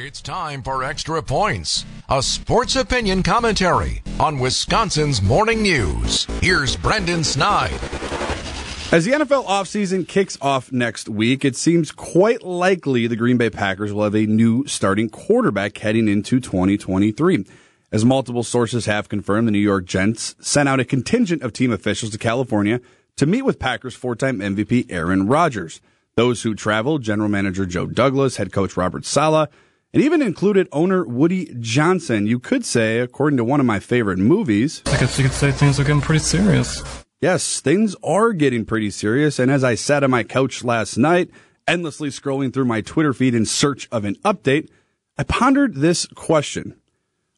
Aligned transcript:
It's 0.00 0.22
time 0.22 0.62
for 0.62 0.84
Extra 0.84 1.20
Points, 1.20 1.84
a 2.08 2.22
sports 2.22 2.76
opinion 2.76 3.24
commentary 3.24 4.00
on 4.20 4.38
Wisconsin's 4.38 5.20
morning 5.20 5.60
news. 5.60 6.24
Here's 6.40 6.76
Brandon 6.76 7.24
Sneide. 7.24 7.72
As 8.92 9.04
the 9.04 9.10
NFL 9.10 9.44
offseason 9.46 10.06
kicks 10.06 10.38
off 10.40 10.70
next 10.70 11.08
week, 11.08 11.44
it 11.44 11.56
seems 11.56 11.90
quite 11.90 12.44
likely 12.44 13.08
the 13.08 13.16
Green 13.16 13.38
Bay 13.38 13.50
Packers 13.50 13.92
will 13.92 14.04
have 14.04 14.14
a 14.14 14.24
new 14.24 14.64
starting 14.68 15.10
quarterback 15.10 15.76
heading 15.78 16.06
into 16.06 16.38
2023. 16.38 17.44
As 17.90 18.04
multiple 18.04 18.44
sources 18.44 18.86
have 18.86 19.08
confirmed, 19.08 19.48
the 19.48 19.52
New 19.52 19.58
York 19.58 19.84
Jets 19.84 20.36
sent 20.38 20.68
out 20.68 20.78
a 20.78 20.84
contingent 20.84 21.42
of 21.42 21.52
team 21.52 21.72
officials 21.72 22.12
to 22.12 22.18
California 22.18 22.80
to 23.16 23.26
meet 23.26 23.42
with 23.42 23.58
Packers 23.58 23.96
four 23.96 24.14
time 24.14 24.38
MVP 24.38 24.86
Aaron 24.90 25.26
Rodgers. 25.26 25.80
Those 26.14 26.44
who 26.44 26.54
traveled, 26.54 27.02
general 27.02 27.28
manager 27.28 27.66
Joe 27.66 27.86
Douglas, 27.86 28.36
head 28.36 28.52
coach 28.52 28.76
Robert 28.76 29.04
Saleh, 29.04 29.48
and 29.92 30.02
even 30.02 30.22
included 30.22 30.68
owner 30.72 31.04
Woody 31.04 31.54
Johnson. 31.58 32.26
You 32.26 32.38
could 32.38 32.64
say, 32.64 32.98
according 32.98 33.36
to 33.38 33.44
one 33.44 33.60
of 33.60 33.66
my 33.66 33.78
favorite 33.80 34.18
movies, 34.18 34.82
I 34.86 34.98
guess 34.98 35.18
you 35.18 35.24
could 35.24 35.32
say 35.32 35.50
things 35.50 35.80
are 35.80 35.84
getting 35.84 36.02
pretty 36.02 36.24
serious. 36.24 36.82
Yes, 37.20 37.60
things 37.60 37.96
are 38.04 38.32
getting 38.32 38.64
pretty 38.64 38.90
serious. 38.90 39.38
And 39.38 39.50
as 39.50 39.64
I 39.64 39.74
sat 39.74 40.04
on 40.04 40.10
my 40.10 40.22
couch 40.22 40.62
last 40.62 40.96
night, 40.96 41.30
endlessly 41.66 42.10
scrolling 42.10 42.52
through 42.52 42.66
my 42.66 42.80
Twitter 42.80 43.12
feed 43.12 43.34
in 43.34 43.44
search 43.44 43.88
of 43.90 44.04
an 44.04 44.14
update, 44.24 44.68
I 45.16 45.24
pondered 45.24 45.76
this 45.76 46.06
question. 46.06 46.78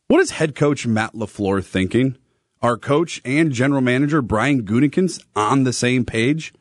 What 0.09 0.21
is 0.21 0.33
head 0.33 0.55
coach 0.55 0.87
Matt 0.87 1.15
LaFleur 1.15 1.65
thinking? 1.65 2.19
Are 2.61 2.77
coach 2.77 3.23
and 3.25 3.53
general 3.53 3.81
manager 3.81 4.21
Brian 4.21 4.65
Gutekunst 4.65 5.25
on 5.35 5.65
the 5.65 5.73
same 5.73 6.05
page? 6.05 6.53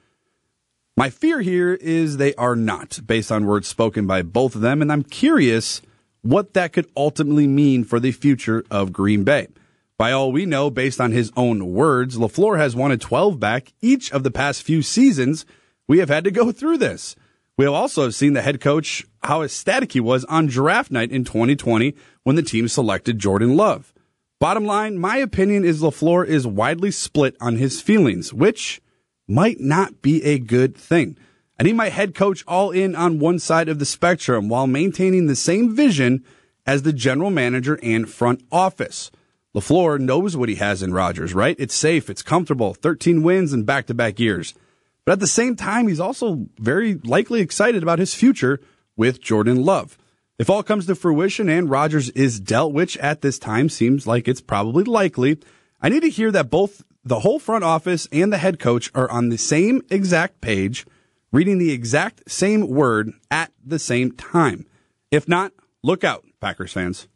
My 0.99 1.09
fear 1.09 1.39
here 1.39 1.75
is 1.75 2.17
they 2.17 2.35
are 2.35 2.57
not, 2.57 2.99
based 3.07 3.31
on 3.31 3.45
words 3.45 3.69
spoken 3.69 4.05
by 4.05 4.21
both 4.21 4.53
of 4.53 4.59
them, 4.59 4.81
and 4.81 4.91
I'm 4.91 5.03
curious 5.03 5.81
what 6.23 6.53
that 6.55 6.73
could 6.73 6.87
ultimately 6.97 7.47
mean 7.47 7.85
for 7.85 8.01
the 8.01 8.11
future 8.11 8.65
of 8.69 8.91
Green 8.91 9.23
Bay. 9.23 9.47
By 9.97 10.11
all 10.11 10.33
we 10.33 10.45
know, 10.45 10.69
based 10.69 10.99
on 10.99 11.13
his 11.13 11.31
own 11.37 11.71
words, 11.71 12.17
LaFleur 12.17 12.57
has 12.57 12.75
wanted 12.75 12.99
12 12.99 13.39
back 13.39 13.71
each 13.81 14.11
of 14.11 14.23
the 14.23 14.29
past 14.29 14.61
few 14.61 14.81
seasons. 14.81 15.45
We 15.87 15.99
have 15.99 16.09
had 16.09 16.25
to 16.25 16.31
go 16.31 16.51
through 16.51 16.79
this. 16.79 17.15
We 17.55 17.63
have 17.63 17.73
also 17.73 18.09
seen 18.09 18.33
the 18.33 18.41
head 18.41 18.59
coach, 18.59 19.05
how 19.23 19.41
ecstatic 19.41 19.93
he 19.93 20.01
was 20.01 20.25
on 20.25 20.47
draft 20.47 20.91
night 20.91 21.11
in 21.11 21.23
2020 21.23 21.95
when 22.23 22.35
the 22.35 22.43
team 22.43 22.67
selected 22.67 23.19
Jordan 23.19 23.55
Love. 23.55 23.93
Bottom 24.41 24.65
line, 24.65 24.97
my 24.97 25.15
opinion 25.15 25.63
is 25.63 25.81
LaFleur 25.81 26.27
is 26.27 26.45
widely 26.45 26.91
split 26.91 27.37
on 27.39 27.55
his 27.55 27.79
feelings, 27.79 28.33
which 28.33 28.81
might 29.29 29.59
not 29.59 30.01
be 30.01 30.23
a 30.23 30.39
good 30.39 30.75
thing. 30.75 31.17
I 31.59 31.63
need 31.63 31.75
my 31.75 31.89
head 31.89 32.15
coach 32.15 32.43
all 32.47 32.71
in 32.71 32.95
on 32.95 33.19
one 33.19 33.37
side 33.37 33.69
of 33.69 33.79
the 33.79 33.85
spectrum 33.85 34.49
while 34.49 34.67
maintaining 34.67 35.27
the 35.27 35.35
same 35.35 35.75
vision 35.75 36.23
as 36.65 36.83
the 36.83 36.93
general 36.93 37.29
manager 37.29 37.79
and 37.83 38.09
front 38.09 38.43
office. 38.51 39.11
LaFleur 39.55 39.99
knows 39.99 40.37
what 40.37 40.49
he 40.49 40.55
has 40.55 40.83
in 40.83 40.93
Rodgers, 40.93 41.33
right? 41.33 41.55
It's 41.59 41.73
safe, 41.73 42.09
it's 42.09 42.21
comfortable, 42.21 42.73
13 42.73 43.23
wins 43.23 43.51
in 43.51 43.63
back 43.63 43.87
to 43.87 43.93
back 43.93 44.19
years. 44.19 44.53
But 45.05 45.13
at 45.13 45.19
the 45.19 45.27
same 45.27 45.55
time, 45.55 45.87
he's 45.87 45.99
also 45.99 46.45
very 46.59 46.95
likely 46.95 47.41
excited 47.41 47.81
about 47.81 47.99
his 47.99 48.13
future 48.13 48.59
with 48.95 49.21
Jordan 49.21 49.63
Love. 49.63 49.97
If 50.37 50.49
all 50.49 50.63
comes 50.63 50.85
to 50.85 50.95
fruition 50.95 51.49
and 51.49 51.69
Rodgers 51.69 52.09
is 52.11 52.39
dealt, 52.39 52.73
which 52.73 52.95
at 52.97 53.21
this 53.21 53.39
time 53.39 53.69
seems 53.69 54.07
like 54.07 54.27
it's 54.27 54.39
probably 54.39 54.83
likely, 54.83 55.39
I 55.81 55.89
need 55.89 56.01
to 56.01 56.09
hear 56.09 56.31
that 56.31 56.49
both 56.49 56.83
the 57.05 57.21
whole 57.21 57.39
front 57.39 57.63
office 57.63 58.07
and 58.11 58.33
the 58.33 58.37
head 58.37 58.59
coach 58.59 58.91
are 58.93 59.09
on 59.09 59.29
the 59.29 59.37
same 59.37 59.81
exact 59.89 60.41
page, 60.41 60.85
reading 61.31 61.57
the 61.57 61.71
exact 61.71 62.29
same 62.29 62.67
word 62.67 63.13
at 63.31 63.51
the 63.65 63.79
same 63.79 64.11
time. 64.11 64.65
If 65.09 65.27
not, 65.27 65.53
look 65.81 66.03
out, 66.03 66.25
Packers 66.41 66.73
fans. 66.73 67.07